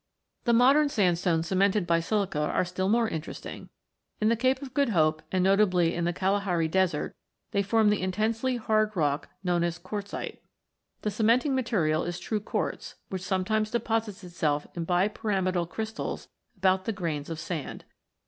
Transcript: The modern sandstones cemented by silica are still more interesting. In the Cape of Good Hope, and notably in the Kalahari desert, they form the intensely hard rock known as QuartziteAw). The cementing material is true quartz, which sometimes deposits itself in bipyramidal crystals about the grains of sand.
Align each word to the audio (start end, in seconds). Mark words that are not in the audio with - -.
The 0.45 0.53
modern 0.53 0.89
sandstones 0.89 1.45
cemented 1.45 1.85
by 1.85 1.99
silica 1.99 2.39
are 2.39 2.65
still 2.65 2.89
more 2.89 3.07
interesting. 3.07 3.69
In 4.19 4.29
the 4.29 4.35
Cape 4.35 4.59
of 4.63 4.73
Good 4.73 4.89
Hope, 4.89 5.21
and 5.31 5.43
notably 5.43 5.93
in 5.93 6.05
the 6.05 6.11
Kalahari 6.11 6.67
desert, 6.67 7.15
they 7.51 7.61
form 7.61 7.89
the 7.91 8.01
intensely 8.01 8.57
hard 8.57 8.95
rock 8.97 9.29
known 9.43 9.63
as 9.63 9.77
QuartziteAw). 9.77 10.39
The 11.03 11.11
cementing 11.11 11.53
material 11.53 12.03
is 12.03 12.17
true 12.17 12.39
quartz, 12.39 12.95
which 13.09 13.21
sometimes 13.21 13.69
deposits 13.69 14.23
itself 14.23 14.65
in 14.73 14.87
bipyramidal 14.87 15.69
crystals 15.69 16.29
about 16.57 16.85
the 16.85 16.93
grains 16.93 17.29
of 17.29 17.39
sand. 17.39 17.85